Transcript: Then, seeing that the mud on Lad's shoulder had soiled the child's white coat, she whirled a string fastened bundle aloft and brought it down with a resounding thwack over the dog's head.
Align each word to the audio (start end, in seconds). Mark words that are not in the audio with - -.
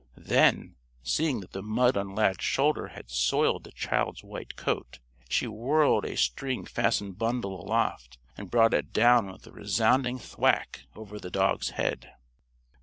Then, 0.17 0.77
seeing 1.03 1.41
that 1.41 1.51
the 1.51 1.61
mud 1.61 1.95
on 1.95 2.15
Lad's 2.15 2.43
shoulder 2.43 2.87
had 2.87 3.11
soiled 3.11 3.65
the 3.65 3.71
child's 3.71 4.23
white 4.23 4.55
coat, 4.55 4.97
she 5.29 5.45
whirled 5.45 6.05
a 6.05 6.17
string 6.17 6.65
fastened 6.65 7.19
bundle 7.19 7.61
aloft 7.63 8.17
and 8.35 8.49
brought 8.49 8.73
it 8.73 8.93
down 8.93 9.31
with 9.31 9.45
a 9.45 9.51
resounding 9.51 10.17
thwack 10.17 10.85
over 10.95 11.19
the 11.19 11.29
dog's 11.29 11.69
head. 11.77 12.15